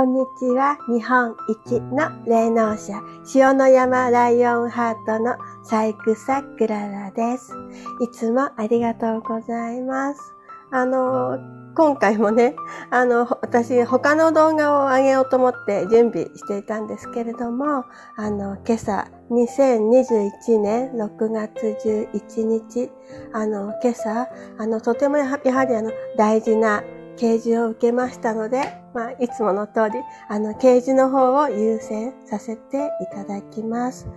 [0.00, 0.78] こんにちは。
[0.88, 3.02] 日本一の霊能者、
[3.34, 7.52] 塩の山ライオンハートのサイクサクララです。
[8.00, 10.34] いつもありがとうございます。
[10.70, 11.38] あの、
[11.74, 12.54] 今回もね、
[12.90, 17.84] あの、私、他の動画を上げようと思って準備していたんですけれども、
[18.16, 22.90] あの、今朝、2021年6月11日、
[23.34, 26.82] あの、今朝、あの、とてもやはりあの、大事な
[27.20, 28.62] 掲示を受けましたので、
[28.94, 29.98] まあ、いつもの通り、
[30.28, 34.08] あの、掲示の方を優先させていただきます。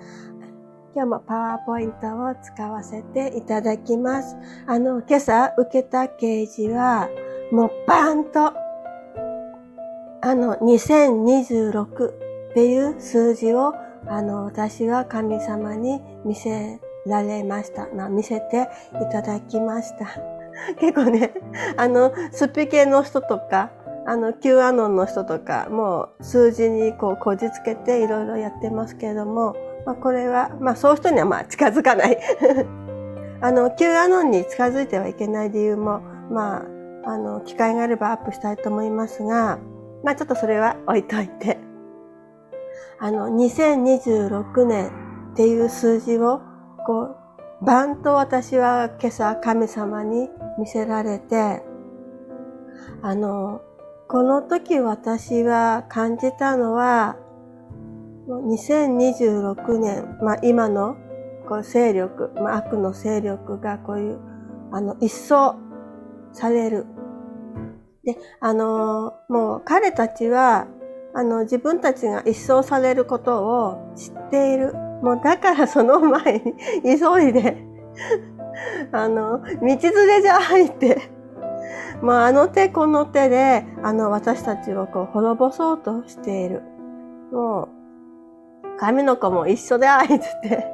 [0.96, 4.38] 今日もパワーポイントを使わせていただきます。
[4.66, 7.10] あの、今朝受けた掲示は、
[7.52, 8.54] もうバーンと、
[10.22, 13.74] あの、2026っていう数字を、
[14.08, 17.90] あの、私は神様に見せられました。
[17.94, 20.33] まあ、見せていただきました。
[20.80, 21.34] 結構ね、
[21.78, 23.72] あの、スピ系の人とか、
[24.06, 32.18] あの、Q アノンの人とか、もう数字にこう、こじつけていろいろやってますけれども、まあ、これは、まあ、そういう人にはまあ、近づかない。
[33.42, 36.66] あの、Q アノンに近づいてはいけない理由も、ま
[37.06, 39.60] あ、あの、機会があればアップしたいと思いますが、
[40.04, 41.58] まあ、ちょっとそれは置いといて。
[43.00, 44.92] あの、2026年
[45.32, 46.42] っていう数字を、
[46.86, 47.23] こう、
[47.62, 51.64] バンと私は今朝神様に見せられて、
[53.02, 53.62] あの、
[54.08, 57.18] この時私は感じたのは、
[58.28, 60.96] 2026年、まあ今の
[61.48, 64.20] こう勢力、まあ悪の勢力がこういう、
[64.72, 65.56] あの、一掃
[66.32, 66.86] される。
[68.04, 70.68] で、あの、もう彼たちは、
[71.14, 74.74] あの、自分たちが一掃されることを知っている。
[75.04, 77.74] もうだからその前に急いで
[78.92, 81.10] あの、道連れじゃ入って、
[82.02, 86.62] まあ、あの手この手で、あの、私たちをこう、滅ぼそうとしている。
[87.32, 87.70] も
[88.64, 90.68] う、神の子も一緒であいつって。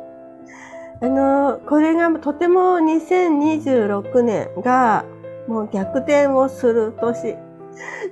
[1.02, 5.06] あの、これがとても2026年が、
[5.48, 7.38] もう逆転をする年。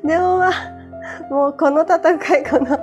[0.06, 0.54] でもまあ、
[1.30, 2.78] もうこの戦い、この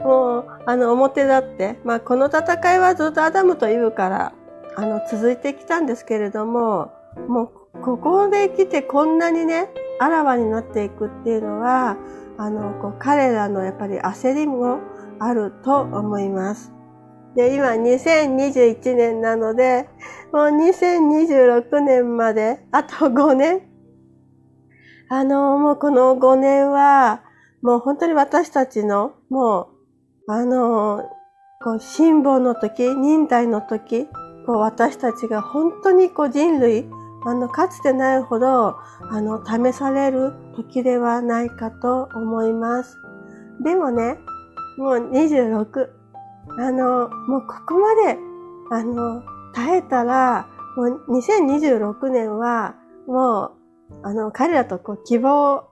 [0.00, 4.32] もう、あの、表立って、まあ、この戦いはずっとアダムとイブから、
[4.76, 6.92] あの、続いてきたんですけれども、
[7.28, 11.96] もう、ここで来てこんなにね、あらわになっていくっていうのは、
[12.38, 14.80] あの、こう彼らのやっぱり焦りも
[15.18, 16.72] あると思います。
[17.34, 19.88] で、今2021年なので、
[20.32, 23.62] もう2026年まで、あと5年。
[25.08, 27.22] あの、もうこの5年は、
[27.62, 29.68] もう本当に私たちの、もう
[30.28, 31.04] あの、
[31.62, 34.06] こう、辛抱の時、忍耐の時、
[34.46, 36.88] こう、私たちが本当にこう、人類、
[37.24, 38.76] あの、かつてないほど、
[39.10, 42.96] あの、試される時ではないかと思います。
[43.62, 44.18] でもね、
[44.78, 45.88] もう26、
[46.58, 48.18] あの、もうここまで、
[48.70, 49.22] あの、
[49.54, 52.74] 耐えたら、もう2026年は、
[53.06, 53.52] もう、
[54.02, 55.64] あの、彼らとこう、希望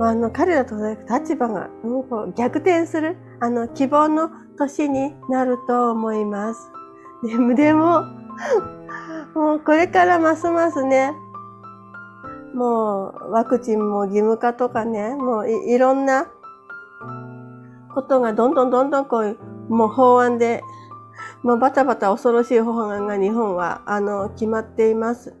[0.00, 0.76] あの、彼らと
[1.10, 6.70] 立場が、もうん、逆転する、あの、希望の年になると思います。
[7.54, 8.04] でも、も、
[9.34, 11.12] もうこれからますますね、
[12.54, 16.26] もうワクチンも義務化とかね、もういろんな
[17.94, 19.36] ことがどんどんどんどんこう、
[19.68, 20.62] もう法案で、
[21.42, 25.34] もうバタバタ恐ろしい法案が日本は、あの、決まっています。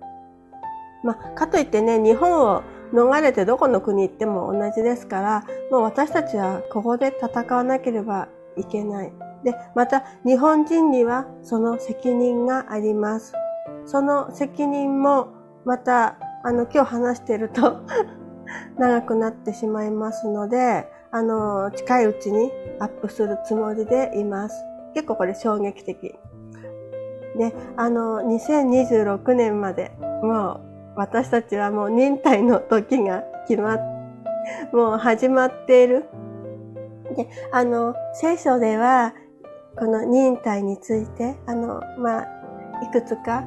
[1.02, 2.62] まあ、かといってね、日本を
[2.92, 9.12] 逃れてどこの国行っても同じですから、もう私たちはここで戦わなければいけない。
[9.44, 13.34] で、また日本人にはその責任があります。
[13.86, 15.28] その責任も
[15.64, 17.80] また、あの、今日話してると
[18.78, 24.64] 長くなってしまいますので、あの、近いうちにアップするつもりでいます。
[24.94, 26.18] 結構これ衝撃的。
[27.36, 29.92] で、あの、2026年まで
[30.22, 30.67] もう
[30.98, 33.78] 私たちはもう忍耐の時が決まっ、
[34.72, 36.06] もう始まっている。
[37.16, 39.14] で、あの、聖書では、
[39.78, 42.26] この忍耐について、あの、まあ、
[42.82, 43.44] いくつか、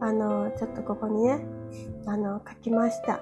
[0.00, 1.44] あの、ちょっとここにね、
[2.06, 3.20] あの、書きました。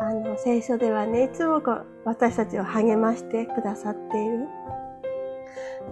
[0.00, 4.48] あの、聖書ではね、いつもこう、私たちを励ましてくださっている。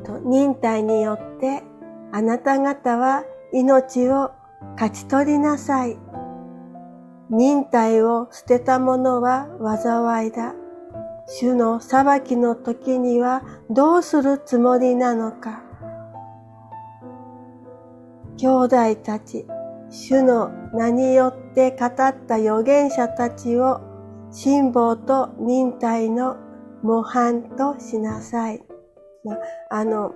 [0.03, 1.63] と忍耐によって、
[2.11, 4.31] あなた方は命を
[4.77, 6.10] 勝ち取りなさい。
[7.31, 10.55] 忍耐を捨てた者は災いだ。
[11.29, 15.63] 主の裁きの時にはどうするつもりなのか。
[18.37, 19.47] 兄弟たち、
[19.91, 23.81] 主の名によって語った預言者たちを
[24.33, 26.37] 辛抱と忍耐の
[26.83, 28.63] 模範としなさい。
[29.25, 29.37] ま
[29.71, 30.15] あの、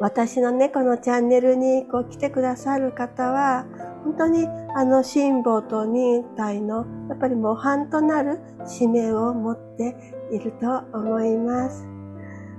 [0.00, 3.66] 私の猫のチャンネルにこう来てくださる方は、
[4.04, 9.96] 本当にあの辛抱と忍耐のやっぱり模範となる使命を持って
[10.32, 11.86] いると思います。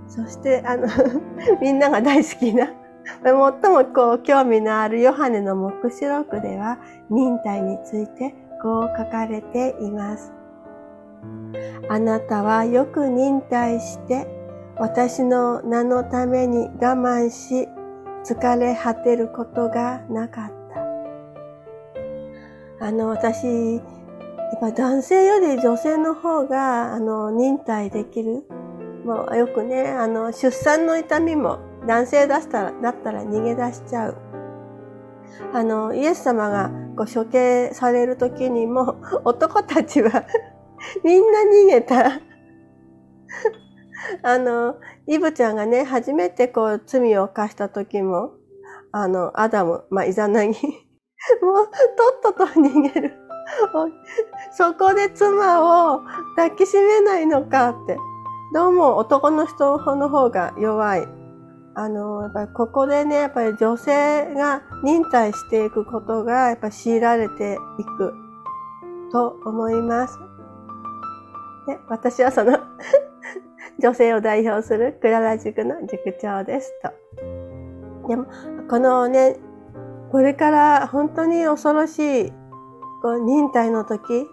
[0.08, 0.88] そしてあの
[1.62, 2.68] みんなが大好きな
[3.24, 3.52] 最も
[3.94, 6.80] こう興味のあるヨハネの目視録では
[7.10, 10.34] 忍耐についてこう書かれています。
[11.90, 14.28] あなたはよく忍耐して
[14.78, 17.68] 私の名のために我慢し
[18.24, 20.61] 疲れ果てることがなかった。
[22.82, 28.44] あの私、やっぱ男性より女性の方があの忍耐できる。
[29.06, 34.18] もうよくね、あの出産の痛みも男性だったらだったら逃げ出しちゃう。
[35.54, 38.96] あの、イエス様がご処刑される時にも
[39.26, 40.26] 男たちは
[41.06, 42.20] みんな逃げた。
[44.24, 48.32] あの、イブちゃんがね、初めてこう罪を犯した時も、
[48.92, 50.56] あの、アダム、まあ、イザナギ、
[51.42, 51.70] もう、
[52.24, 53.14] とっとと逃げる。
[54.52, 56.02] そこで妻を
[56.36, 57.98] 抱きしめないのかって。
[58.54, 61.08] どうも男の人の方が弱い。
[61.74, 68.14] あの、やっぱりここでね、やっぱり女性が忍耐していくことが、やっぱ強いられていく
[69.12, 70.20] と思います。
[71.68, 72.58] で私はその
[73.80, 76.90] 女性を代表するクララ塾の塾長ですと。
[78.08, 78.26] でも、
[78.70, 79.38] このね、
[80.12, 82.34] これから本当に恐ろしい
[83.04, 84.28] 忍耐の時、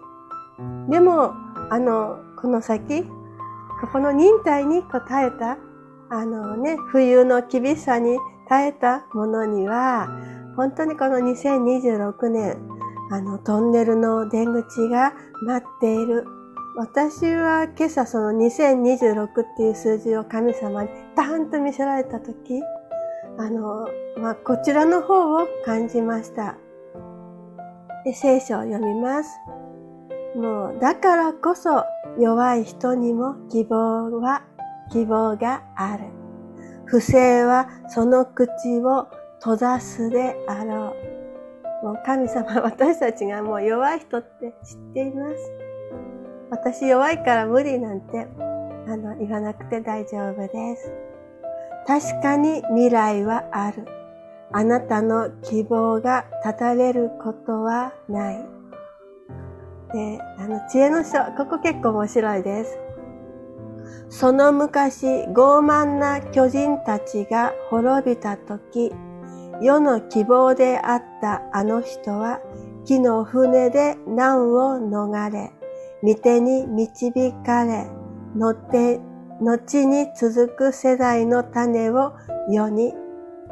[0.89, 1.33] でも、
[1.69, 3.05] あの、この先、
[3.91, 5.57] この忍耐に応えた、
[6.09, 8.17] あのね、冬の厳しさに
[8.47, 10.09] 耐えたものには、
[10.55, 12.57] 本当にこの2026年、
[13.11, 16.25] あの、トンネルの出口が待っている。
[16.75, 22.61] 私は今朝その2026っていう数字を神様にバーンと見せられたとき、
[23.39, 23.87] あの、
[24.17, 26.57] まあ、こちらの方を感じました。
[28.03, 29.29] で、聖書を読みます。
[30.35, 31.85] もう、だからこそ
[32.19, 34.43] 弱い人にも希望は、
[34.91, 36.03] 希望がある。
[36.83, 39.07] 不正はその口を
[39.39, 40.93] 閉ざすであろ
[41.81, 41.85] う。
[41.85, 45.35] もう神様、私たちがもう弱い人って知っています。
[46.49, 48.27] 私弱いから無理なんて、
[48.85, 51.08] あの、言わなくて大丈夫です。
[51.89, 53.87] 確かに未来はある。
[54.51, 58.45] あなたの希望が絶たれることはない。
[59.91, 62.77] で、あの、知恵の書、ここ結構面白いです。
[64.09, 68.93] その昔、傲慢な巨人たちが滅びた時、
[69.59, 72.39] 世の希望であったあの人は、
[72.85, 75.51] 木の船で難を逃れ、
[76.03, 77.89] 御手に導かれ、
[78.35, 78.99] のて、
[79.41, 82.13] 後に続く世代の種を
[82.49, 82.93] 世に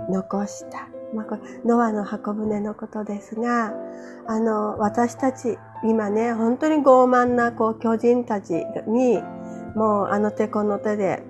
[0.10, 0.89] 残した。
[1.13, 3.74] まあ、これ、ノアの箱舟のことですが、
[4.27, 9.22] あの、私たち、今ね、本当に傲慢な、こう、巨人たちに、
[9.75, 11.24] もう、あの手この手で、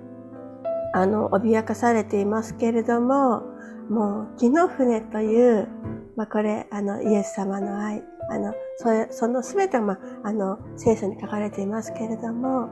[0.92, 3.42] あの、脅かされていますけれども、
[3.88, 5.68] もう、木の船という、
[6.16, 12.66] まあ、これ、あの、イエス様の愛、あの、それ、その全ては、まあ、あの、聖書に書かれていますけれども、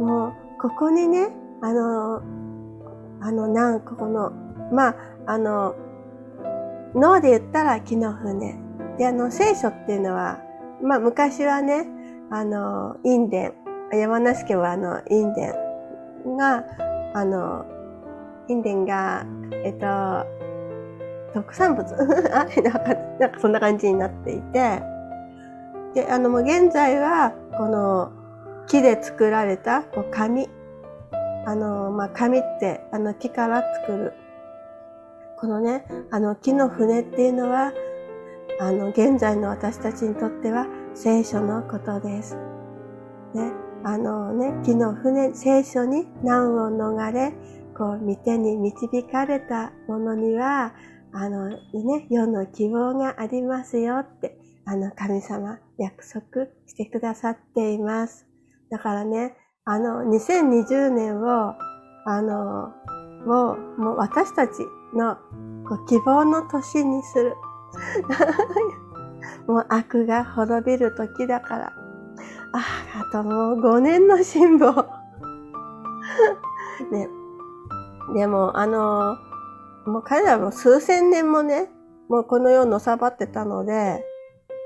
[0.00, 1.28] もう、ここにね、
[1.60, 2.22] あの、
[3.20, 4.30] あの、なん、ここの、
[4.70, 5.74] まあ、あの、
[6.94, 8.60] 脳で言ったら木の船。
[8.96, 10.38] で、あの、聖書っていうのは、
[10.80, 11.88] まあ、昔はね、
[12.30, 13.54] あの、インデン、
[13.92, 15.52] 山梨県はあの、インデ
[16.26, 16.64] ンが、
[17.12, 17.66] あの、
[18.46, 19.26] インデンが、
[19.64, 19.86] えっと、
[21.34, 21.92] 特産物。
[22.32, 22.80] あれなんか、
[23.18, 24.80] なんかそんな感じになっていて、
[25.94, 28.21] で、あの、もう現在は、この
[28.72, 30.48] 木で作られたこう紙。
[31.44, 34.14] あの、まあ、紙って、あの、木から作る。
[35.36, 37.74] このね、あの、木の船っていうのは、
[38.60, 42.38] あの、現在の私たちにとっては聖書のことです。
[43.34, 43.52] ね、
[43.84, 47.34] あのね、木の船、聖書に難を逃れ、
[47.76, 50.72] こう、見てに導かれたものには、
[51.12, 58.31] あの、ね、世の希望がありますよって、あの、神様、約束してくださっています。
[58.72, 59.36] だからね、
[59.66, 61.54] あの、2020年を、
[62.06, 62.72] あの、
[63.26, 65.18] を、もう私たちの
[65.86, 67.36] 希望の年にする。
[69.46, 71.66] もう悪が滅びる時だから。
[71.66, 72.62] あ
[72.96, 74.86] あ、あともう5年の辛抱。
[76.90, 77.10] ね。
[78.14, 79.18] でも、あの、
[79.84, 81.70] もう彼らも数千年もね、
[82.08, 84.02] もうこの世のさばってたので、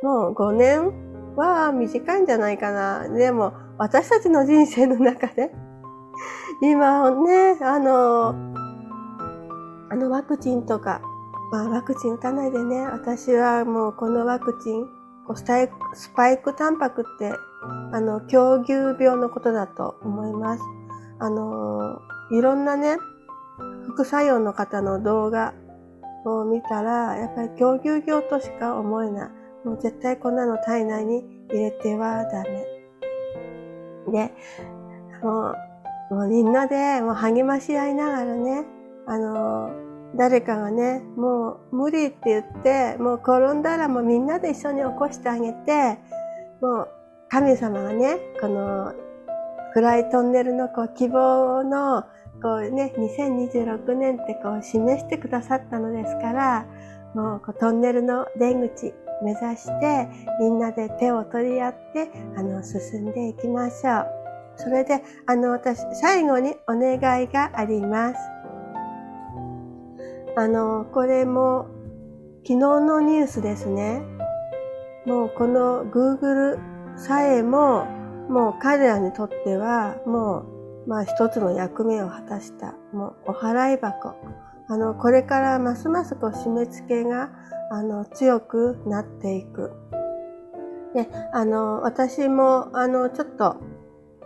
[0.02, 1.05] もう5年
[1.36, 3.08] は短いんじゃないかな。
[3.08, 5.52] でも、私たちの人生の中で、
[6.62, 8.34] 今ね、あの、
[9.88, 11.00] あのワクチンとか、
[11.52, 14.86] まあワクチン打たないでね、私はもうこのワクチン、
[15.34, 17.32] スパイクスパイクタンパクって、
[17.92, 20.62] あの、狂牛病のことだと思います。
[21.18, 22.00] あの、
[22.30, 22.96] いろんなね、
[23.88, 25.54] 副作用の方の動画
[26.24, 29.30] を見たら、やっぱり狂牛病としか思えない。
[29.66, 32.64] もう絶対こんなの体内に入れてはダメ。
[34.12, 34.32] で、
[35.24, 35.56] も
[36.10, 38.64] う、もうみんなでもう励まし合いながらね、
[39.08, 39.70] あの、
[40.14, 45.98] 誰かがね、もう無理って言って、もう転んだらもうみんなで一緒に起こしてあげて、
[46.60, 46.88] もう
[47.28, 48.92] 神様がね、この
[49.74, 52.04] 暗いトンネルのこう希望の
[52.40, 56.66] こうね、2026年ってこう示してくださったのですから、
[57.16, 60.08] もうこうトンネルの出口目指して
[60.40, 64.06] みんなで手を取り合ってあの進んでいきましょう。
[64.56, 68.20] それであの私最後にお願いがあります。
[70.38, 71.66] あの、これも
[72.42, 74.02] 昨日のニュースですね。
[75.06, 76.58] もうこの Google
[76.96, 77.86] さえも
[78.28, 80.44] もう彼らにとってはも
[80.86, 84.14] うまあ一つの役目を果たしたもうお払い箱。
[84.68, 87.30] あの、これからますますこう締め付けが
[87.70, 89.72] あの強くなっていく。
[90.94, 93.56] で、あの、私もあのちょっと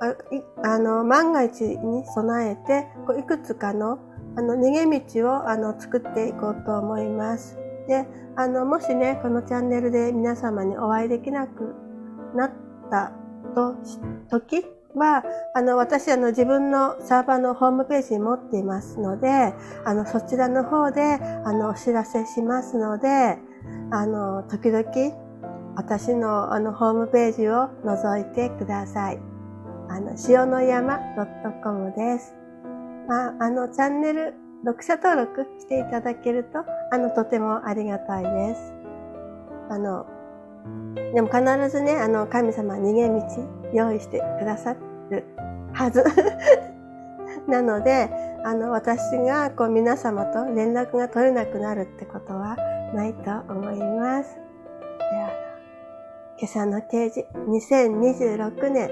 [0.00, 0.16] あ
[0.62, 3.99] あの万が一に備えてこういくつかの
[4.37, 7.59] あの逃げ道をあの作っていこうと思います。
[7.87, 8.06] で、
[8.37, 11.75] あのもしね、このチャンネルで皆様にお会いできなく
[12.35, 12.50] なっ
[12.90, 13.12] た
[13.54, 13.75] と
[14.30, 19.54] 時は、あの、私、あの、自分のサーバーのホームページに持っていますので、
[19.85, 21.02] あの、そちらの方で、
[21.44, 23.38] あの、お知らせしますので、
[23.90, 24.85] あの、時々、
[25.76, 29.20] 私の、あの、ホームページを覗いてください。
[29.88, 30.99] あの、塩の山
[31.62, 32.35] .com です。
[33.09, 36.59] まあ、あの、チャンネル、読者登録していただけると、
[36.92, 38.75] あの、とてもありがたいです。
[39.70, 40.06] あの、
[41.14, 43.21] でも必ずね、あの、神様は逃げ道
[43.73, 44.75] 用意してくださ
[45.11, 45.25] る
[45.73, 46.05] はず。
[47.49, 48.09] なので、
[48.45, 52.57] あの、私がこう皆様と連絡が取れなくなるってことは
[52.95, 54.37] ないと思います。
[54.99, 55.31] では、
[56.38, 58.90] 今朝の提示、2026年、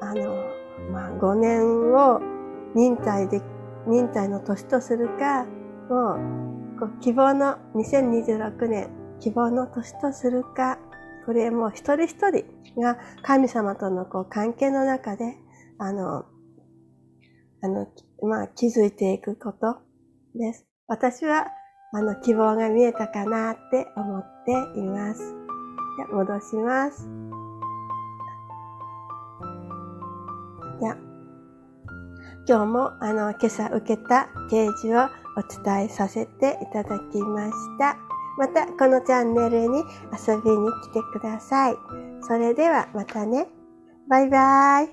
[0.00, 0.34] あの、
[0.90, 2.20] まあ、5年を
[2.74, 3.40] 忍耐で、
[3.86, 5.44] 忍耐の年とするか、
[5.88, 10.78] もう、こう希望の2026年、希望の年とするか、
[11.24, 12.44] これも一人一人
[12.76, 15.36] が神様とのこう関係の中で、
[15.78, 16.24] あの、
[17.62, 17.86] あの、
[18.20, 19.76] まあ、気づいていくこと
[20.34, 20.66] です。
[20.88, 21.46] 私は、
[21.92, 25.20] あの、希望が見えたかなって思っています。
[25.20, 27.08] じゃ、戻します。
[30.80, 30.96] じゃ、
[32.48, 35.04] 今日も、あの、今朝受けた啓示を
[35.36, 38.11] お伝えさせていただきました。
[38.38, 39.84] またこのチャンネルに遊
[40.42, 41.76] びに来てください。
[42.22, 43.48] それではまたね。
[44.08, 44.88] バイバーイ。